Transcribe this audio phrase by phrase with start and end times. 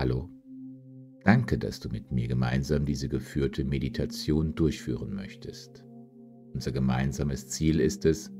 [0.00, 0.30] Hallo,
[1.24, 5.84] danke, dass du mit mir gemeinsam diese geführte Meditation durchführen möchtest.
[6.54, 8.32] Unser gemeinsames Ziel ist es,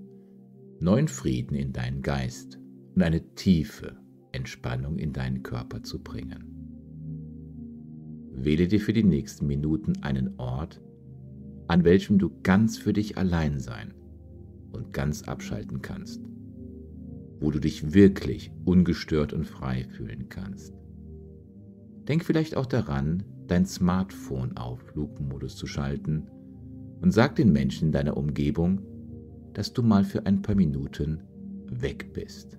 [0.79, 2.60] neuen Frieden in deinen Geist
[2.94, 3.96] und eine tiefe
[4.30, 6.44] Entspannung in deinen Körper zu bringen.
[8.31, 10.81] Wähle dir für die nächsten Minuten einen Ort,
[11.67, 13.95] an welchem du ganz für dich allein sein
[14.71, 16.23] und ganz abschalten kannst,
[17.41, 20.77] wo du dich wirklich ungestört und frei fühlen kannst.
[22.09, 26.27] Denk vielleicht auch daran, dein Smartphone auf Flugmodus zu schalten
[27.01, 28.80] und sag den Menschen in deiner Umgebung,
[29.53, 31.23] dass du mal für ein paar Minuten
[31.66, 32.59] weg bist.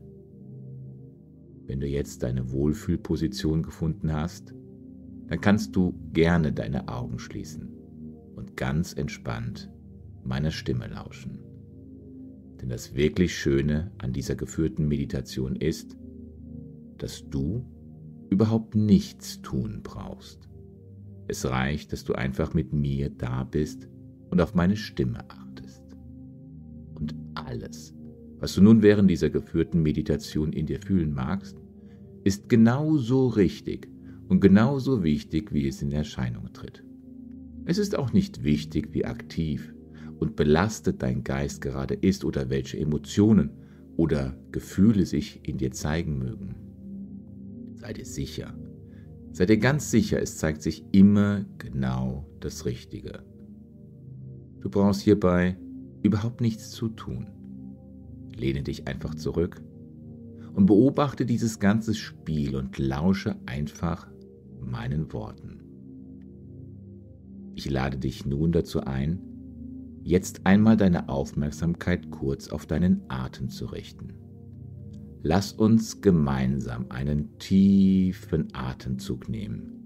[1.66, 4.54] Wenn du jetzt deine Wohlfühlposition gefunden hast,
[5.27, 7.70] dann kannst du gerne deine Augen schließen
[8.35, 9.71] und ganz entspannt
[10.23, 11.40] meiner Stimme lauschen.
[12.62, 15.98] Denn das wirklich Schöne an dieser geführten Meditation ist,
[16.98, 17.66] dass du
[18.29, 20.49] überhaupt nichts tun brauchst.
[21.27, 23.87] Es reicht, dass du einfach mit mir da bist
[24.29, 25.84] und auf meine Stimme achtest.
[26.95, 27.93] Und alles,
[28.39, 31.57] was du nun während dieser geführten Meditation in dir fühlen magst,
[32.23, 33.89] ist genauso richtig
[34.27, 36.84] und genauso wichtig, wie es in Erscheinung tritt.
[37.65, 39.73] Es ist auch nicht wichtig, wie aktiv
[40.20, 43.51] und belastet dein Geist gerade ist oder welche Emotionen
[43.98, 46.68] oder Gefühle sich in dir zeigen mögen.
[47.80, 48.54] Sei dir sicher,
[49.32, 53.24] sei dir ganz sicher, es zeigt sich immer genau das Richtige.
[54.60, 55.58] Du brauchst hierbei
[56.04, 57.27] überhaupt nichts zu tun.
[58.35, 59.62] Lehne dich einfach zurück
[60.54, 64.09] und beobachte dieses ganze Spiel und lausche einfach
[64.59, 65.63] meinen Worten.
[67.56, 69.22] Ich lade dich nun dazu ein,
[70.03, 74.13] jetzt einmal deine Aufmerksamkeit kurz auf deinen Atem zu richten.
[75.22, 79.79] Lass uns gemeinsam einen tiefen Atemzug nehmen.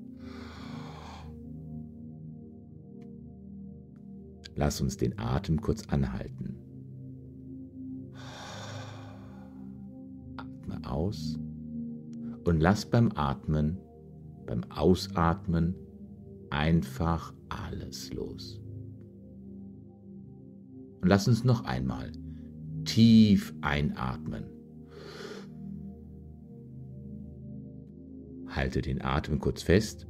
[4.56, 6.56] Lass uns den Atem kurz anhalten.
[10.38, 11.40] Atme aus
[12.44, 13.80] und lass beim Atmen,
[14.46, 15.74] beim Ausatmen
[16.52, 18.62] einfach alles los.
[21.02, 22.12] Und lass uns noch einmal
[22.86, 24.53] tief einatmen.
[28.56, 30.08] Halte den Atem kurz fest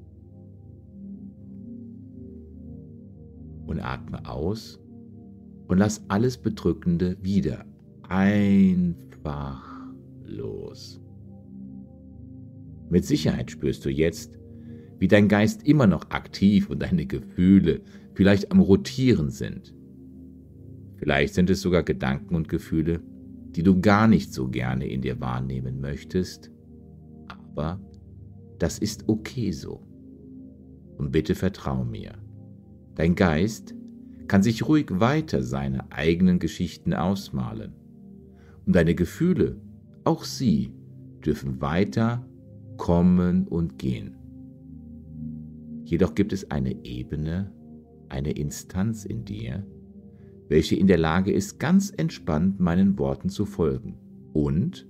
[3.66, 4.80] und atme aus
[5.68, 7.66] und lass alles Bedrückende wieder
[8.10, 9.64] einfach
[10.26, 11.02] los.
[12.90, 14.38] Mit Sicherheit spürst du jetzt,
[15.00, 17.82] wie dein Geist immer noch aktiv und deine Gefühle
[18.14, 19.74] vielleicht am Rotieren sind.
[20.98, 23.02] Vielleicht sind es sogar Gedanken und Gefühle,
[23.56, 26.52] die du gar nicht so gerne in dir wahrnehmen möchtest,
[27.28, 27.80] aber
[28.60, 29.86] das ist okay so.
[30.98, 32.14] Und bitte vertrau mir.
[32.96, 33.76] Dein Geist
[34.28, 37.74] kann sich ruhig weiter seine eigenen Geschichten ausmalen.
[38.66, 39.60] Und deine Gefühle,
[40.04, 40.74] auch sie,
[41.26, 42.26] dürfen weiter
[42.78, 44.16] kommen und gehen.
[45.86, 47.52] Jedoch gibt es eine Ebene,
[48.10, 49.66] eine Instanz in dir,
[50.48, 53.98] welche in der Lage ist, ganz entspannt meinen Worten zu folgen.
[54.34, 54.88] Und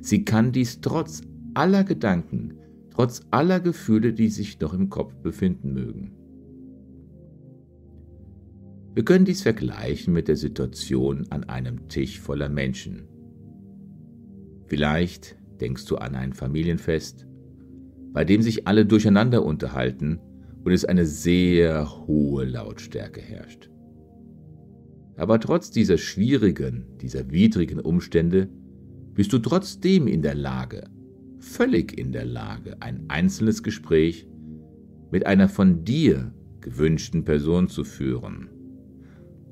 [0.00, 1.22] sie kann dies trotz
[1.54, 2.54] aller Gedanken,
[2.96, 6.12] trotz aller Gefühle, die sich noch im Kopf befinden mögen.
[8.94, 13.06] Wir können dies vergleichen mit der Situation an einem Tisch voller Menschen.
[14.64, 17.26] Vielleicht denkst du an ein Familienfest,
[18.14, 20.18] bei dem sich alle durcheinander unterhalten
[20.64, 23.68] und es eine sehr hohe Lautstärke herrscht.
[25.18, 28.48] Aber trotz dieser schwierigen, dieser widrigen Umstände
[29.12, 30.88] bist du trotzdem in der Lage,
[31.46, 34.26] völlig in der Lage, ein einzelnes Gespräch
[35.10, 38.50] mit einer von dir gewünschten Person zu führen.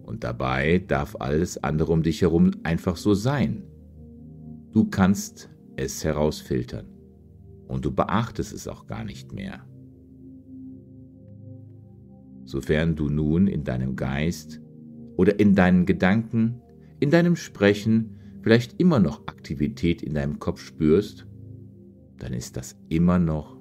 [0.02, 3.62] Und dabei darf alles andere um dich herum einfach so sein.
[4.72, 6.86] Du kannst es herausfiltern
[7.68, 9.64] und du beachtest es auch gar nicht mehr.
[12.44, 14.60] Sofern du nun in deinem Geist
[15.16, 16.60] oder in deinen Gedanken,
[17.00, 21.26] in deinem Sprechen vielleicht immer noch Aktivität in deinem Kopf spürst,
[22.18, 23.58] dann ist das immer noch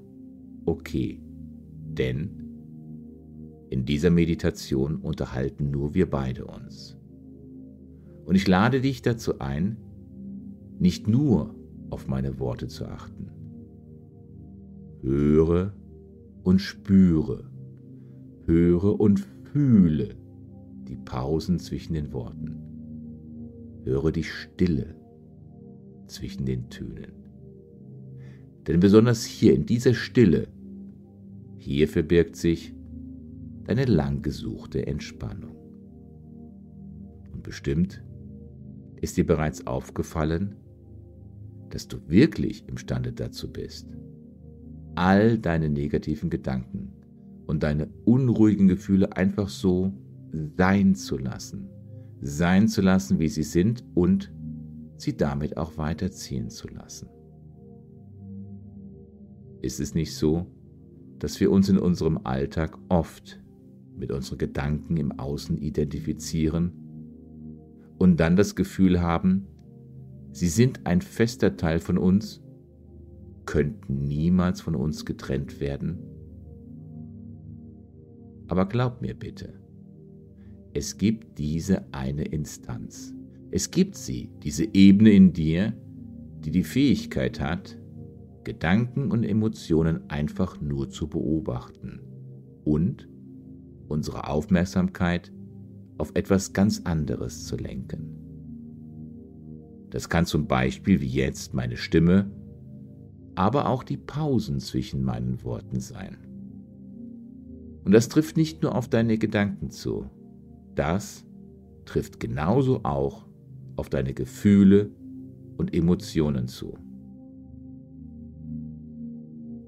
[0.65, 1.21] okay.
[1.85, 2.43] Denn
[3.69, 6.97] in dieser Meditation unterhalten nur wir beide uns.
[8.25, 9.77] Und ich lade dich dazu ein,
[10.79, 11.55] nicht nur
[11.89, 13.31] auf meine Worte zu achten,
[15.01, 15.73] höre
[16.43, 17.49] und spüre,
[18.45, 19.19] höre und
[19.51, 20.15] fühle
[20.87, 22.57] die Pausen zwischen den Worten,
[23.83, 24.95] höre die Stille
[26.07, 27.22] zwischen den Tönen.
[28.67, 30.47] Denn besonders hier in dieser Stille,
[31.57, 32.73] hier verbirgt sich
[33.65, 35.55] deine langgesuchte Entspannung.
[37.33, 38.03] Und bestimmt
[39.01, 40.55] ist dir bereits aufgefallen,
[41.69, 43.87] dass du wirklich imstande dazu bist,
[44.95, 46.93] all deine negativen Gedanken
[47.47, 49.91] und deine unruhigen Gefühle einfach so
[50.57, 51.67] sein zu lassen,
[52.21, 54.31] sein zu lassen, wie sie sind und
[54.97, 57.09] sie damit auch weiterziehen zu lassen.
[59.63, 60.45] Ist es nicht so,
[61.19, 63.41] dass wir uns in unserem Alltag oft
[63.95, 66.73] mit unseren Gedanken im Außen identifizieren
[67.97, 69.47] und dann das Gefühl haben,
[70.33, 72.43] sie sind ein fester Teil von uns,
[73.45, 75.97] könnten niemals von uns getrennt werden?
[78.49, 79.53] Aber glaub mir bitte,
[80.73, 83.15] es gibt diese eine Instanz.
[83.49, 85.71] Es gibt sie, diese Ebene in dir,
[86.39, 87.79] die die Fähigkeit hat,
[88.43, 92.01] Gedanken und Emotionen einfach nur zu beobachten
[92.63, 93.09] und
[93.87, 95.31] unsere Aufmerksamkeit
[95.97, 98.19] auf etwas ganz anderes zu lenken.
[99.89, 102.31] Das kann zum Beispiel wie jetzt meine Stimme,
[103.35, 106.17] aber auch die Pausen zwischen meinen Worten sein.
[107.83, 110.09] Und das trifft nicht nur auf deine Gedanken zu,
[110.75, 111.25] das
[111.85, 113.27] trifft genauso auch
[113.75, 114.89] auf deine Gefühle
[115.57, 116.77] und Emotionen zu.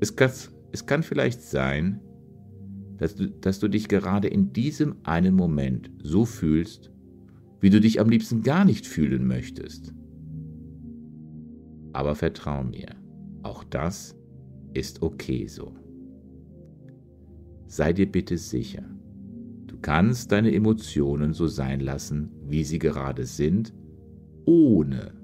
[0.06, 0.30] Es kann,
[0.72, 2.00] es kann vielleicht sein,
[2.98, 6.92] dass du, dass du dich gerade in diesem einen Moment so fühlst,
[7.60, 9.96] wie du dich am liebsten gar nicht fühlen möchtest.
[11.94, 12.90] Aber vertrau mir,
[13.42, 14.16] auch das
[14.76, 15.74] ist okay so.
[17.66, 18.84] Sei dir bitte sicher,
[19.66, 23.74] du kannst deine Emotionen so sein lassen, wie sie gerade sind,
[24.46, 25.16] ohne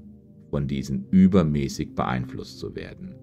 [0.49, 3.13] von diesen übermäßig beeinflusst zu werden.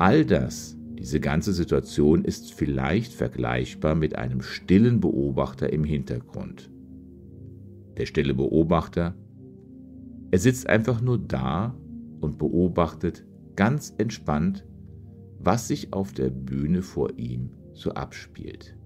[0.00, 6.70] All das diese ganze Situation ist vielleicht vergleichbar mit einem stillen Beobachter im Hintergrund.
[7.98, 9.14] Der stille Beobachter,
[10.30, 11.76] er sitzt einfach nur da
[12.22, 13.26] und beobachtet
[13.56, 14.66] ganz entspannt,
[15.38, 18.78] was sich auf der Bühne vor ihm so abspielt.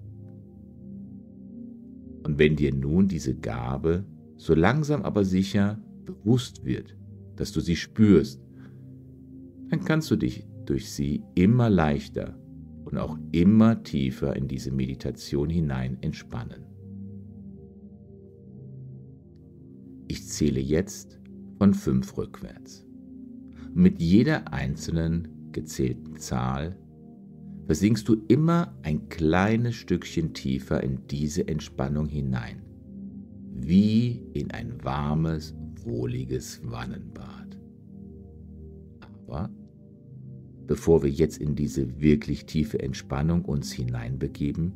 [2.24, 4.04] Und wenn dir nun diese Gabe
[4.36, 6.96] so langsam aber sicher bewusst wird,
[7.36, 8.42] dass du sie spürst,
[9.70, 12.38] dann kannst du dich durch sie immer leichter
[12.84, 16.66] und auch immer tiefer in diese Meditation hinein entspannen.
[20.08, 21.18] Ich zähle jetzt
[21.58, 22.86] von fünf rückwärts.
[23.72, 26.76] Mit jeder einzelnen gezählten Zahl
[27.66, 32.62] versinkst du immer ein kleines Stückchen tiefer in diese Entspannung hinein,
[33.54, 37.58] wie in ein warmes, wohliges Wannenbad.
[39.00, 39.50] Aber
[40.66, 44.72] bevor wir jetzt in diese wirklich tiefe Entspannung uns hineinbegeben,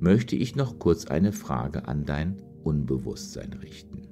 [0.00, 4.02] möchte ich noch kurz eine Frage an dein Unbewusstsein richten.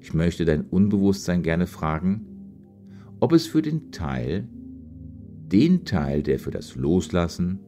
[0.00, 2.26] Ich möchte dein Unbewusstsein gerne fragen,
[3.20, 4.48] ob es für den Teil,
[5.46, 7.60] den Teil, der für das Loslassen,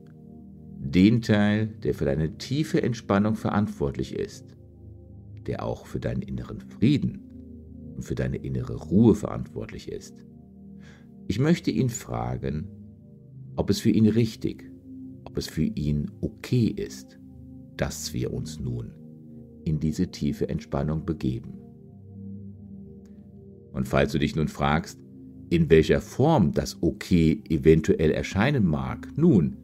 [0.79, 4.57] den Teil, der für deine tiefe Entspannung verantwortlich ist,
[5.47, 7.23] der auch für deinen inneren Frieden
[7.95, 10.27] und für deine innere Ruhe verantwortlich ist,
[11.29, 12.69] ich möchte ihn fragen,
[13.57, 14.71] ob es für ihn richtig,
[15.25, 17.19] ob es für ihn okay ist,
[17.77, 18.93] dass wir uns nun
[19.65, 21.55] in diese tiefe Entspannung begeben.
[23.73, 24.99] Und falls du dich nun fragst,
[25.51, 29.57] in welcher Form das Okay eventuell erscheinen mag, nun,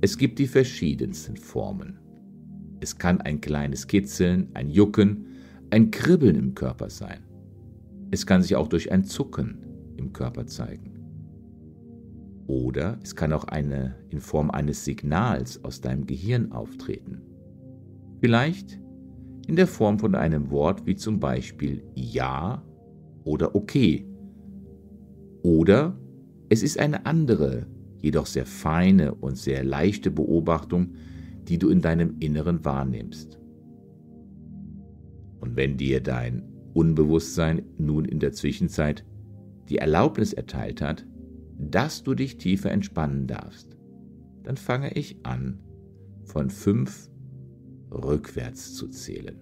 [0.00, 1.98] es gibt die verschiedensten Formen.
[2.80, 5.26] Es kann ein kleines Kitzeln, ein Jucken,
[5.70, 7.20] ein Kribbeln im Körper sein.
[8.10, 9.58] Es kann sich auch durch ein Zucken
[9.96, 10.91] im Körper zeigen.
[12.52, 17.22] Oder es kann auch eine in Form eines Signals aus deinem Gehirn auftreten.
[18.20, 18.78] Vielleicht
[19.46, 22.62] in der Form von einem Wort wie zum Beispiel Ja
[23.24, 24.06] oder Okay.
[25.42, 25.98] Oder
[26.50, 27.68] es ist eine andere,
[28.02, 30.92] jedoch sehr feine und sehr leichte Beobachtung,
[31.48, 33.40] die du in deinem Inneren wahrnimmst.
[35.40, 36.42] Und wenn dir dein
[36.74, 39.06] Unbewusstsein nun in der Zwischenzeit
[39.70, 41.06] die Erlaubnis erteilt hat,
[41.58, 43.76] dass du dich tiefer entspannen darfst,
[44.42, 45.60] dann fange ich an,
[46.24, 47.10] von fünf
[47.90, 49.40] rückwärts zu zählen.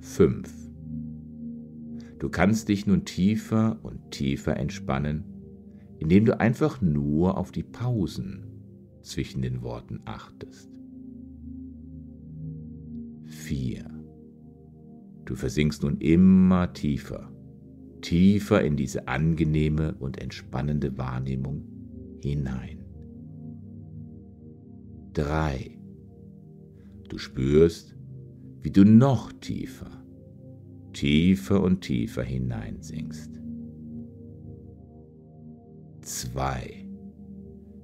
[0.00, 0.52] Fünf.
[2.18, 5.24] Du kannst dich nun tiefer und tiefer entspannen,
[5.98, 8.46] indem du einfach nur auf die Pausen
[9.02, 10.70] zwischen den Worten achtest.
[13.24, 13.90] Vier.
[15.24, 17.35] Du versinkst nun immer tiefer
[18.06, 21.64] tiefer in diese angenehme und entspannende Wahrnehmung
[22.20, 22.84] hinein.
[25.14, 25.76] 3.
[27.08, 27.96] Du spürst,
[28.62, 29.90] wie du noch tiefer,
[30.92, 33.40] tiefer und tiefer hineinsinkst.
[36.02, 36.86] 2.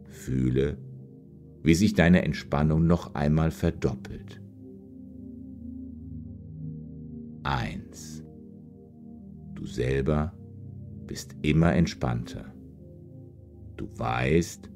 [0.05, 0.79] Fühle,
[1.65, 4.41] wie sich deine Entspannung noch einmal verdoppelt.
[7.43, 8.22] 1.
[9.73, 10.33] Selber
[11.07, 12.53] bist immer entspannter.
[13.77, 14.71] Du weißt,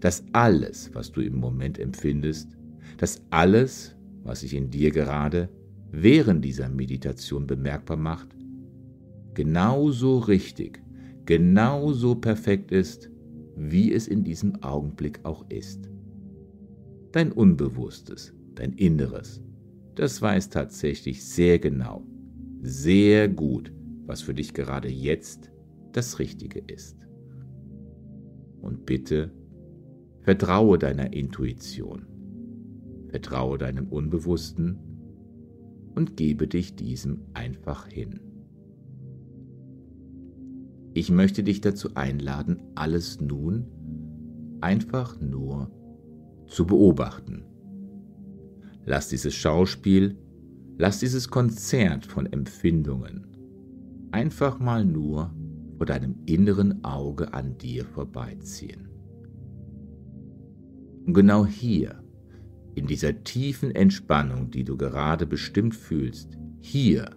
[0.00, 2.56] dass alles, was du im Moment empfindest,
[2.98, 5.48] dass alles, was sich in dir gerade
[5.90, 8.28] während dieser Meditation bemerkbar macht,
[9.34, 10.82] genauso richtig,
[11.24, 13.10] genauso perfekt ist,
[13.56, 15.88] wie es in diesem Augenblick auch ist.
[17.12, 19.42] Dein Unbewusstes, dein Inneres,
[19.94, 22.02] das weiß tatsächlich sehr genau,
[22.62, 23.72] sehr gut,
[24.12, 25.50] was für dich gerade jetzt
[25.92, 26.98] das Richtige ist.
[28.60, 29.32] Und bitte
[30.20, 32.04] vertraue deiner Intuition,
[33.08, 34.78] vertraue deinem Unbewussten
[35.94, 38.20] und gebe dich diesem einfach hin.
[40.92, 43.64] Ich möchte dich dazu einladen, alles nun
[44.60, 45.70] einfach nur
[46.48, 47.46] zu beobachten.
[48.84, 50.18] Lass dieses Schauspiel,
[50.76, 53.31] lass dieses Konzert von Empfindungen
[54.12, 55.34] einfach mal nur
[55.76, 58.88] vor deinem inneren Auge an dir vorbeiziehen.
[61.06, 62.02] Und genau hier,
[62.74, 67.10] in dieser tiefen Entspannung, die du gerade bestimmt fühlst, hier,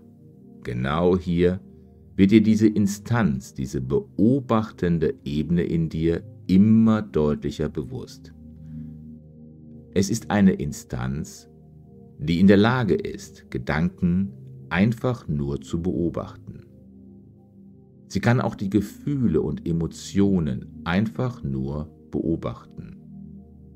[0.63, 1.59] genau hier,
[2.15, 8.33] wird dir diese Instanz, diese beobachtende Ebene in dir immer deutlicher bewusst.
[9.93, 11.49] Es ist eine Instanz,
[12.17, 14.31] die in der Lage ist, Gedanken
[14.69, 16.44] einfach nur zu beobachten.
[18.07, 22.97] Sie kann auch die Gefühle und Emotionen einfach nur beobachten.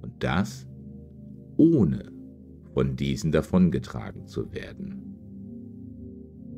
[0.01, 0.67] Und das
[1.57, 2.11] ohne
[2.73, 5.15] von diesen davongetragen zu werden.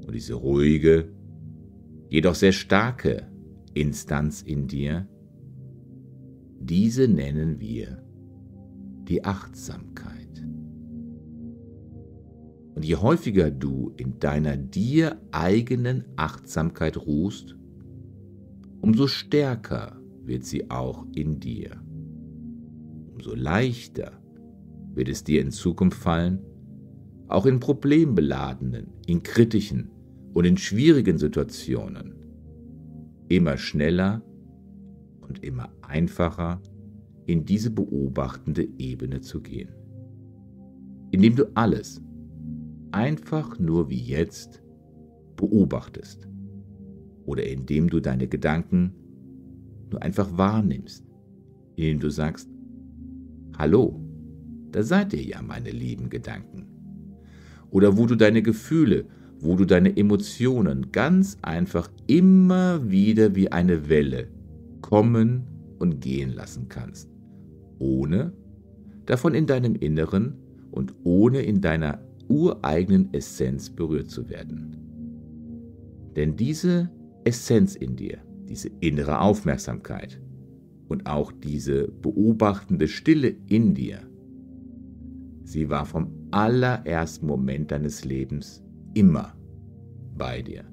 [0.05, 1.11] Und diese ruhige,
[2.09, 3.27] jedoch sehr starke
[3.73, 5.07] Instanz in dir,
[6.59, 8.03] diese nennen wir
[9.07, 10.45] die Achtsamkeit.
[12.75, 17.55] Und je häufiger du in deiner dir eigenen Achtsamkeit ruhst,
[18.81, 19.95] umso stärker
[20.25, 21.81] wird sie auch in dir.
[23.13, 24.11] Umso leichter
[24.93, 26.39] wird es dir in Zukunft fallen,
[27.27, 29.89] auch in problembeladenen, in kritischen
[30.33, 32.15] und in schwierigen Situationen.
[33.29, 34.21] Immer schneller
[35.21, 36.61] und immer einfacher
[37.25, 39.69] in diese beobachtende Ebene zu gehen,
[41.11, 42.01] indem du alles
[42.91, 44.61] einfach nur wie jetzt
[45.37, 46.30] beobachtest
[47.31, 48.91] oder indem du deine Gedanken
[49.89, 51.05] nur einfach wahrnimmst,
[51.77, 52.49] indem du sagst,
[53.57, 54.01] hallo,
[54.73, 56.67] da seid ihr ja meine lieben Gedanken.
[57.69, 59.05] Oder wo du deine Gefühle,
[59.39, 64.27] wo du deine Emotionen ganz einfach immer wieder wie eine Welle
[64.81, 65.47] kommen
[65.79, 67.09] und gehen lassen kannst,
[67.79, 68.33] ohne
[69.05, 70.35] davon in deinem Inneren
[70.69, 74.75] und ohne in deiner ureigenen Essenz berührt zu werden.
[76.17, 76.89] Denn diese
[77.23, 80.21] Essenz in dir, diese innere Aufmerksamkeit
[80.87, 83.99] und auch diese beobachtende Stille in dir,
[85.43, 88.63] sie war vom allerersten Moment deines Lebens
[88.93, 89.33] immer
[90.17, 90.65] bei dir.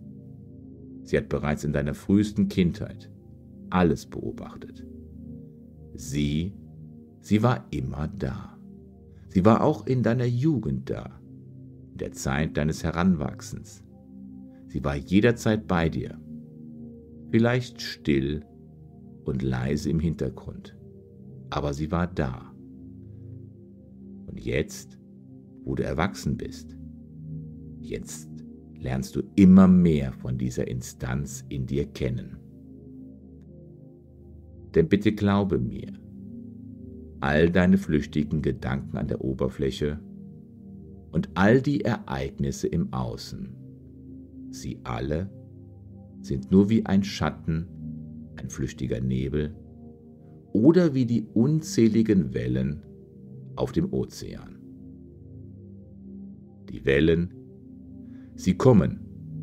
[1.05, 3.11] Sie hat bereits in deiner frühesten Kindheit
[3.71, 4.85] alles beobachtet.
[5.95, 6.55] Sie,
[7.21, 8.59] sie war immer da.
[9.29, 11.21] Sie war auch in deiner Jugend da,
[11.93, 13.85] in der Zeit deines Heranwachsens.
[14.69, 16.19] Sie war jederzeit bei dir
[17.31, 18.45] vielleicht still
[19.25, 20.77] und leise im Hintergrund,
[21.51, 22.53] aber sie war da.
[24.27, 24.99] Und jetzt,
[25.65, 26.77] wo du erwachsen bist,
[27.81, 28.29] jetzt
[28.75, 32.39] lernst du immer mehr von dieser Instanz in dir kennen.
[34.75, 35.93] Denn bitte glaube mir,
[37.21, 39.99] all deine flüchtigen Gedanken an der Oberfläche
[41.11, 43.57] und all die Ereignisse im Außen,
[44.51, 45.31] sie alle
[46.29, 46.51] sind.
[46.51, 47.67] Nur wie ein Schatten,
[48.37, 49.57] ein flüchtiger Nebel
[50.53, 52.83] oder wie die unzähligen Wellen
[53.57, 54.59] auf dem Ozean.
[56.71, 57.35] Die Wellen,
[58.35, 59.01] sie kommen,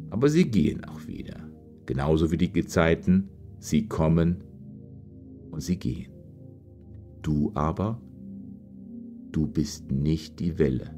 [0.10, 1.50] aber sie gehen auch wieder,
[1.86, 4.44] genauso wie die Gezeiten, sie kommen
[5.52, 6.12] und sie gehen.
[7.22, 8.02] Du aber,
[9.32, 10.96] du bist nicht die Welle,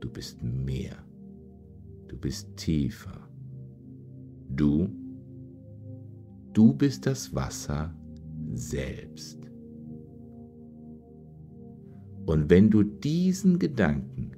[0.00, 0.96] du bist mehr,
[2.08, 3.29] du bist tiefer
[4.54, 4.88] Du
[6.52, 7.94] du bist das Wasser
[8.52, 9.38] selbst.
[12.26, 14.32] Und wenn du diesen Gedanken,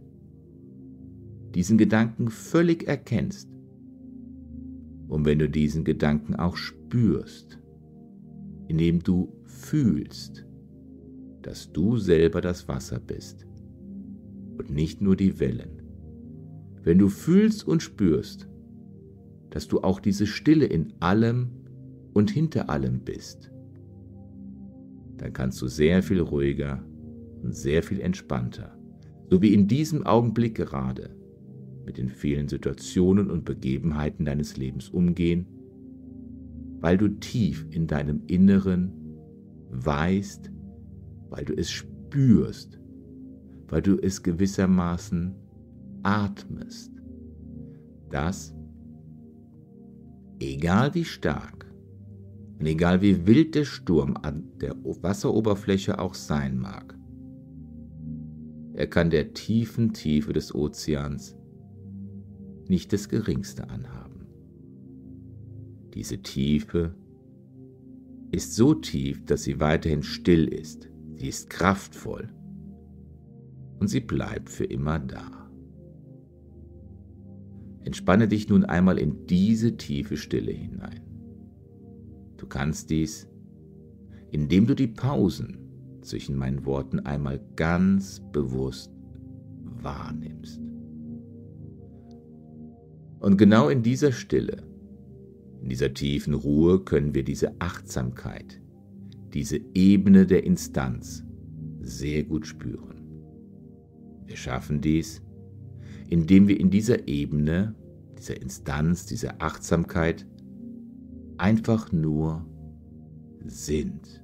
[1.54, 3.48] diesen Gedanken völlig erkennst,
[5.08, 7.58] und wenn du diesen Gedanken auch spürst,
[8.68, 10.46] indem du fühlst,
[11.42, 13.46] dass du selber das Wasser bist
[14.56, 15.82] und nicht nur die Wellen,
[16.82, 18.48] wenn du fühlst und spürst,
[19.52, 21.50] dass du auch diese Stille in allem
[22.14, 23.52] und hinter allem bist,
[25.18, 26.82] dann kannst du sehr viel ruhiger
[27.42, 28.76] und sehr viel entspannter,
[29.30, 31.10] so wie in diesem Augenblick gerade,
[31.84, 35.46] mit den vielen Situationen und Begebenheiten deines Lebens umgehen,
[36.80, 38.92] weil du tief in deinem Inneren
[39.70, 40.50] weißt,
[41.28, 42.80] weil du es spürst,
[43.68, 45.34] weil du es gewissermaßen
[46.02, 46.92] atmest,
[48.10, 48.54] dass,
[50.42, 51.66] egal wie stark
[52.58, 56.96] und egal wie wild der Sturm an der Wasseroberfläche auch sein mag,
[58.74, 61.36] er kann der tiefen Tiefe des Ozeans
[62.68, 64.26] nicht das geringste anhaben.
[65.94, 66.94] Diese Tiefe
[68.30, 72.28] ist so tief, dass sie weiterhin still ist, sie ist kraftvoll
[73.78, 75.41] und sie bleibt für immer da.
[77.84, 81.00] Entspanne dich nun einmal in diese tiefe Stille hinein.
[82.36, 83.28] Du kannst dies,
[84.30, 85.58] indem du die Pausen
[86.02, 88.90] zwischen meinen Worten einmal ganz bewusst
[89.82, 90.60] wahrnimmst.
[93.20, 94.64] Und genau in dieser Stille,
[95.62, 98.60] in dieser tiefen Ruhe können wir diese Achtsamkeit,
[99.32, 101.24] diese Ebene der Instanz
[101.80, 103.00] sehr gut spüren.
[104.26, 105.21] Wir schaffen dies,
[106.08, 107.74] indem wir in dieser Ebene,
[108.18, 110.26] dieser Instanz, dieser Achtsamkeit
[111.38, 112.46] einfach nur
[113.44, 114.22] sind,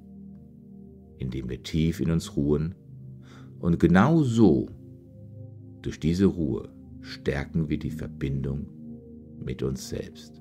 [1.19, 2.75] indem wir tief in uns ruhen
[3.59, 4.69] und genau so,
[5.83, 6.69] durch diese Ruhe,
[7.01, 8.67] stärken wir die Verbindung
[9.43, 10.41] mit uns selbst.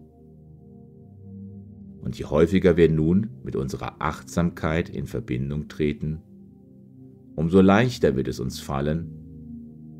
[2.02, 6.22] Und je häufiger wir nun mit unserer Achtsamkeit in Verbindung treten,
[7.36, 9.17] umso leichter wird es uns fallen,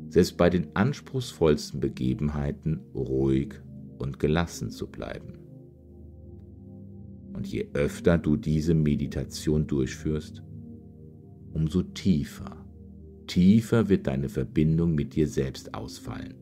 [0.08, 3.54] selbst bei den anspruchsvollsten Begebenheiten ruhig
[3.98, 5.34] und gelassen zu bleiben.
[7.32, 10.42] Und je öfter du diese Meditation durchführst,
[11.52, 12.64] umso tiefer,
[13.26, 16.34] tiefer wird deine Verbindung mit dir selbst ausfallen.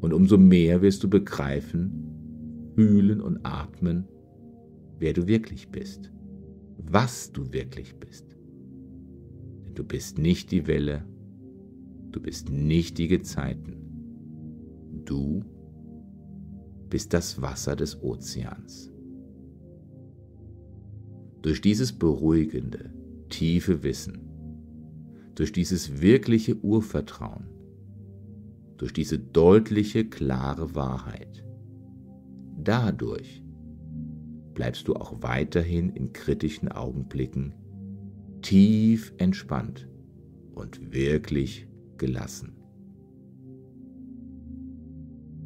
[0.00, 4.08] Und umso mehr wirst du begreifen, fühlen und atmen,
[4.98, 6.12] wer du wirklich bist,
[6.76, 8.36] was du wirklich bist.
[9.66, 11.04] Denn du bist nicht die Welle,
[12.18, 13.76] du bist nicht die Gezeiten.
[15.04, 15.44] Du
[16.90, 18.90] bist das Wasser des Ozeans.
[21.42, 22.92] Durch dieses beruhigende,
[23.28, 24.18] tiefe Wissen,
[25.36, 27.46] durch dieses wirkliche Urvertrauen,
[28.78, 31.44] durch diese deutliche, klare Wahrheit.
[32.56, 33.44] Dadurch
[34.54, 37.54] bleibst du auch weiterhin in kritischen Augenblicken
[38.42, 39.88] tief entspannt
[40.56, 42.52] und wirklich gelassen.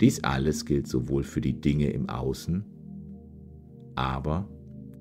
[0.01, 2.65] Dies alles gilt sowohl für die Dinge im Außen,
[3.95, 4.49] aber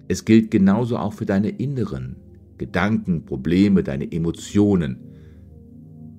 [0.07, 2.17] es gilt genauso auch für deine inneren
[2.57, 4.97] Gedanken, Probleme, deine Emotionen.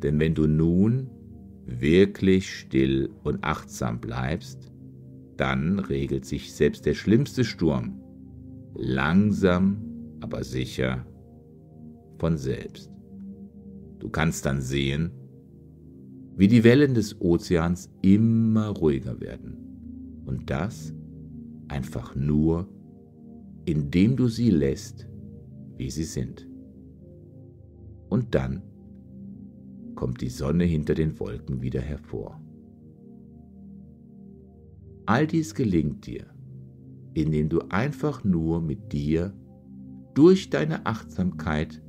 [0.03, 1.09] Denn wenn du nun
[1.66, 4.73] wirklich still und achtsam bleibst,
[5.37, 8.01] dann regelt sich selbst der schlimmste Sturm
[8.75, 9.77] langsam,
[10.21, 11.07] aber sicher
[12.18, 12.90] von selbst.
[13.99, 15.12] Du kannst dann sehen,
[16.37, 19.57] wie die Wellen des Ozeans immer ruhiger werden.
[20.25, 20.95] Und das
[21.68, 22.68] einfach nur,
[23.64, 25.09] indem du sie lässt,
[25.77, 26.49] wie sie sind.
[28.09, 28.62] Und dann
[29.95, 32.40] kommt die Sonne hinter den Wolken wieder hervor.
[35.07, 36.27] All dies gelingt dir,
[37.14, 39.35] indem du einfach nur mit dir
[40.14, 41.83] durch deine Achtsamkeit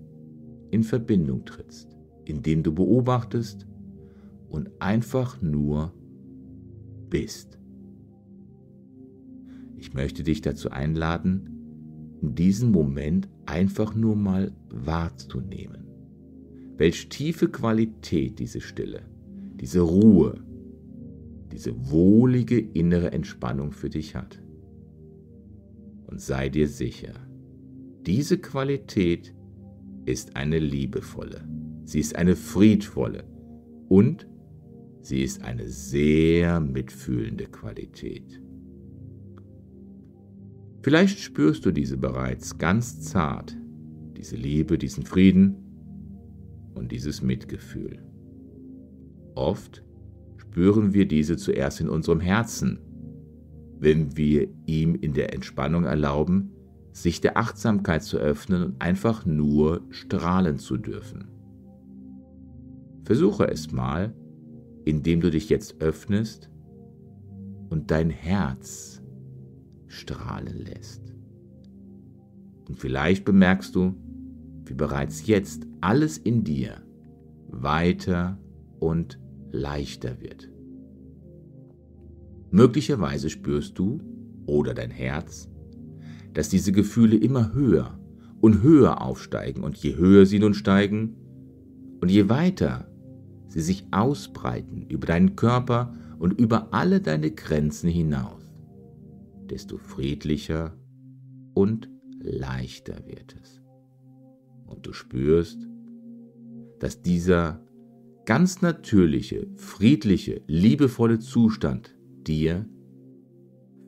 [0.71, 3.67] in Verbindung trittst, indem du beobachtest
[4.53, 5.93] und einfach nur
[7.09, 7.59] bist.
[9.77, 11.49] Ich möchte dich dazu einladen,
[12.21, 15.83] in diesem Moment einfach nur mal wahrzunehmen
[16.77, 19.03] welch tiefe Qualität diese Stille,
[19.59, 20.43] diese Ruhe,
[21.51, 24.41] diese wohlige innere Entspannung für dich hat.
[26.07, 27.13] Und sei dir sicher,
[28.05, 29.33] diese Qualität
[30.05, 31.47] ist eine liebevolle,
[31.85, 33.23] sie ist eine friedvolle
[33.87, 34.27] und
[35.03, 38.41] sie ist eine sehr mitfühlende Qualität.
[40.81, 43.55] Vielleicht spürst du diese bereits ganz zart,
[44.17, 45.55] diese Liebe, diesen Frieden
[46.73, 48.01] und dieses Mitgefühl.
[49.35, 49.83] Oft
[50.37, 52.79] spüren wir diese zuerst in unserem Herzen,
[53.79, 56.51] wenn wir ihm in der Entspannung erlauben,
[56.93, 61.27] sich der Achtsamkeit zu öffnen und einfach nur strahlen zu dürfen.
[63.03, 64.13] Versuche es mal,
[64.85, 66.49] indem du dich jetzt öffnest
[67.69, 69.01] und dein Herz
[69.87, 71.13] strahlen lässt.
[72.67, 73.93] Und vielleicht bemerkst du,
[74.65, 76.81] wie bereits jetzt alles in dir
[77.47, 78.39] weiter
[78.79, 79.19] und
[79.51, 80.49] leichter wird.
[82.51, 83.99] Möglicherweise spürst du
[84.45, 85.49] oder dein Herz,
[86.33, 87.99] dass diese Gefühle immer höher
[88.41, 91.15] und höher aufsteigen und je höher sie nun steigen
[92.01, 92.92] und je weiter
[93.53, 98.41] sie sich ausbreiten über deinen Körper und über alle deine Grenzen hinaus,
[99.47, 100.75] desto friedlicher
[101.53, 101.87] und
[102.19, 103.61] leichter wird es.
[104.65, 105.67] Und du spürst,
[106.79, 107.63] dass dieser
[108.25, 112.65] ganz natürliche, friedliche, liebevolle Zustand dir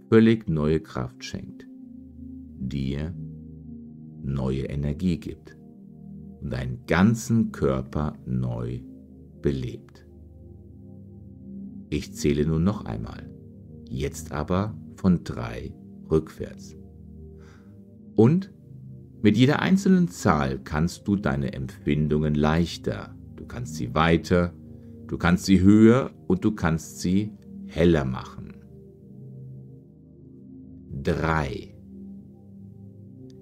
[0.09, 1.65] völlig neue Kraft schenkt,
[2.59, 3.15] dir
[4.21, 5.57] neue Energie gibt
[6.41, 8.81] und deinen ganzen Körper neu
[9.45, 10.07] belebt.
[11.91, 13.29] Ich zähle nun noch einmal,
[13.87, 15.71] jetzt aber von drei
[16.09, 16.75] rückwärts.
[18.15, 18.51] Und
[19.21, 24.51] mit jeder einzelnen Zahl kannst du deine Empfindungen leichter, du kannst sie weiter,
[25.05, 27.31] du kannst sie höher und du kannst sie
[27.67, 28.55] heller machen.
[31.03, 31.75] Drei.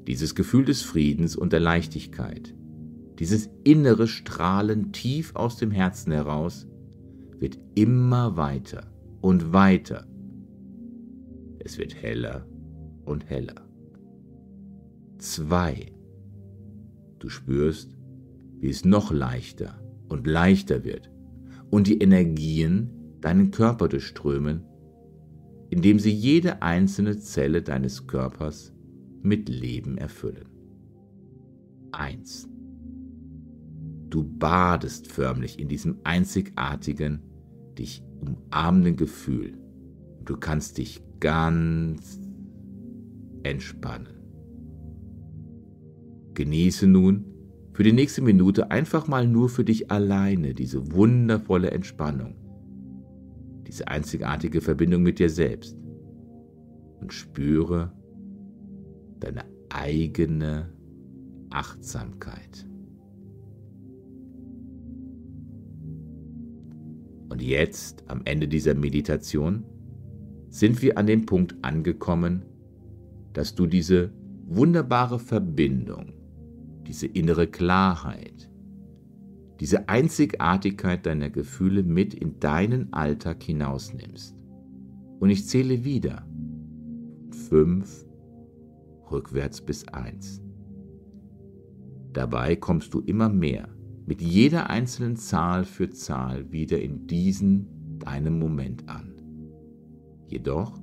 [0.06, 2.54] Dieses Gefühl des Friedens und der Leichtigkeit,
[3.20, 6.68] dieses innere Strahlen tief aus dem Herzen heraus,
[7.40, 10.08] wird immer weiter und weiter.
[11.60, 12.48] Es wird heller
[13.06, 13.68] und heller.
[15.18, 15.92] Zwei.
[17.20, 17.96] Du spürst,
[18.60, 21.10] wie es noch leichter und leichter wird
[21.70, 22.90] und die Energien
[23.22, 24.64] deinen Körper durchströmen,
[25.70, 28.74] indem sie jede einzelne Zelle deines Körpers
[29.22, 30.48] mit Leben erfüllen.
[31.94, 32.50] 1.
[34.14, 37.24] Du badest förmlich in diesem einzigartigen,
[37.80, 39.58] dich umarmenden Gefühl.
[40.24, 42.22] Du kannst dich ganz
[43.42, 44.14] entspannen.
[46.36, 47.26] Genieße nun
[47.72, 52.36] für die nächste Minute einfach mal nur für dich alleine diese wundervolle Entspannung,
[53.66, 55.76] diese einzigartige Verbindung mit dir selbst
[57.02, 57.92] und spüre
[59.20, 60.72] deine eigene
[61.50, 62.68] Achtsamkeit.
[67.34, 69.66] Und jetzt, am Ende dieser Meditation,
[70.50, 72.44] sind wir an dem Punkt angekommen,
[73.34, 74.14] dass du diese
[74.46, 76.14] wunderbare Verbindung
[76.86, 78.52] diese innere Klarheit,
[79.60, 84.36] diese Einzigartigkeit deiner Gefühle mit in deinen Alltag hinausnimmst.
[85.20, 86.28] Und ich zähle wieder.
[87.50, 88.06] Fünf,
[89.10, 90.40] rückwärts bis eins.
[92.12, 93.70] Dabei kommst du immer mehr,
[94.06, 99.14] mit jeder einzelnen Zahl für Zahl wieder in diesen deinem Moment an.
[100.28, 100.80] Jedoch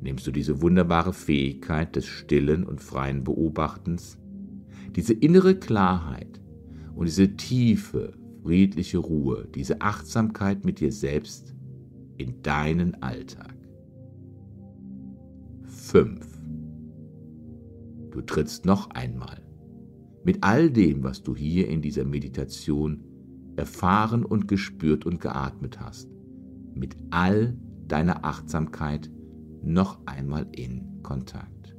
[0.00, 4.18] nimmst du diese wunderbare Fähigkeit des stillen und freien Beobachtens
[4.96, 6.40] diese innere Klarheit
[6.94, 11.54] und diese tiefe, friedliche Ruhe, diese Achtsamkeit mit dir selbst
[12.16, 13.54] in deinen Alltag.
[15.66, 16.26] 5.
[18.10, 19.40] Du trittst noch einmal
[20.24, 23.04] mit all dem, was du hier in dieser Meditation
[23.56, 26.08] erfahren und gespürt und geatmet hast,
[26.74, 27.56] mit all
[27.88, 29.10] deiner Achtsamkeit
[29.62, 31.76] noch einmal in Kontakt.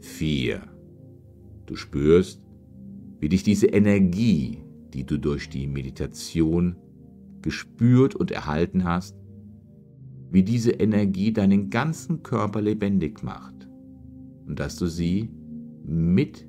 [0.00, 0.62] 4.
[1.66, 2.42] Du spürst,
[3.20, 6.76] wie dich diese Energie, die du durch die Meditation
[7.42, 9.16] gespürt und erhalten hast,
[10.30, 13.68] wie diese Energie deinen ganzen Körper lebendig macht
[14.46, 15.30] und dass du sie
[15.84, 16.46] mit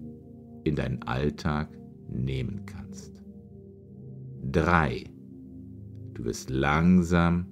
[0.63, 1.69] in deinen Alltag
[2.09, 3.23] nehmen kannst.
[4.51, 5.05] 3.
[6.13, 7.47] Du wirst langsam,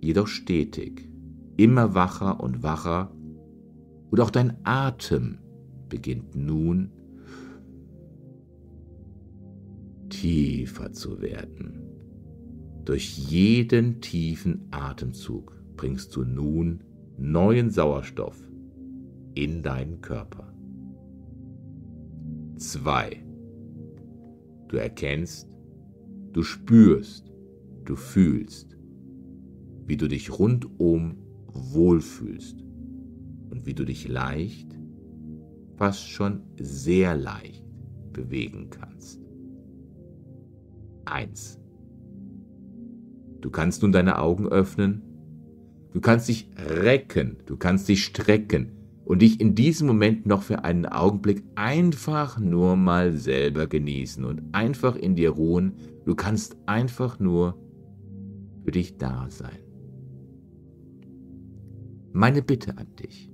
[0.00, 1.08] jedoch stetig,
[1.56, 3.14] immer wacher und wacher
[4.10, 5.38] und auch dein Atem
[5.88, 6.90] beginnt nun
[10.08, 11.82] tiefer zu werden.
[12.84, 16.84] Durch jeden tiefen Atemzug bringst du nun
[17.16, 18.36] neuen Sauerstoff
[19.34, 20.51] in deinen Körper.
[22.62, 23.24] 2.
[24.68, 25.50] Du erkennst,
[26.32, 27.32] du spürst,
[27.84, 28.78] du fühlst,
[29.86, 31.16] wie du dich rundum
[31.48, 32.64] wohlfühlst
[33.50, 34.78] und wie du dich leicht,
[35.76, 37.64] fast schon sehr leicht
[38.12, 39.20] bewegen kannst.
[41.04, 41.58] 1.
[43.40, 45.02] Du kannst nun deine Augen öffnen,
[45.92, 50.64] du kannst dich recken, du kannst dich strecken und dich in diesem Moment noch für
[50.64, 55.74] einen Augenblick einfach nur mal selber genießen und einfach in dir ruhen.
[56.04, 57.58] Du kannst einfach nur
[58.64, 59.58] für dich da sein.
[62.12, 63.30] Meine Bitte an dich,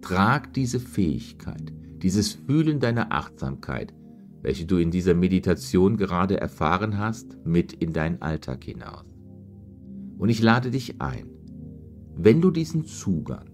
[0.00, 3.92] trag diese Fähigkeit, dieses Fühlen deiner Achtsamkeit,
[4.42, 9.04] welche du in dieser Meditation gerade erfahren hast, mit in deinen Alltag hinaus.
[10.18, 11.26] Und ich lade dich ein,
[12.16, 13.49] wenn du diesen Zugang,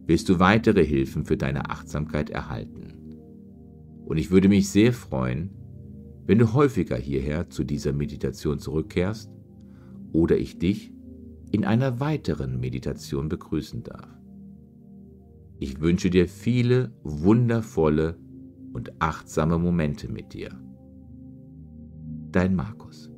[0.06, 2.94] wirst du weitere Hilfen für deine Achtsamkeit erhalten.
[4.04, 5.50] Und ich würde mich sehr freuen,
[6.26, 9.30] wenn du häufiger hierher zu dieser Meditation zurückkehrst
[10.12, 10.93] oder ich dich
[11.50, 14.08] in einer weiteren Meditation begrüßen darf.
[15.58, 18.18] Ich wünsche dir viele wundervolle
[18.72, 20.50] und achtsame Momente mit dir.
[22.32, 23.13] Dein Markus.